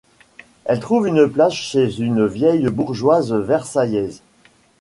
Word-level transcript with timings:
Elle 0.65 0.79
trouve 0.79 1.07
une 1.07 1.29
place 1.29 1.53
chez 1.53 1.99
une 1.99 2.25
vieille 2.25 2.67
bourgeoise 2.69 3.31
versaillaise. 3.33 4.23